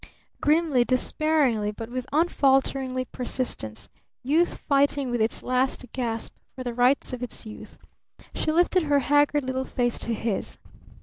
Grimly, 0.41 0.83
despairingly, 0.83 1.69
but 1.69 1.91
with 1.91 2.07
unfaltering 2.11 3.05
persistence 3.11 3.87
Youth 4.23 4.57
fighting 4.57 5.11
with 5.11 5.21
its 5.21 5.43
last 5.43 5.85
gasp 5.93 6.33
for 6.55 6.63
the 6.63 6.73
rights 6.73 7.13
of 7.13 7.21
its 7.21 7.45
Youth 7.45 7.77
she 8.33 8.51
lifted 8.51 8.81
her 8.81 8.97
haggard 8.97 9.43
little 9.43 9.63
face 9.63 9.99
to 9.99 10.13
his. 10.15 10.57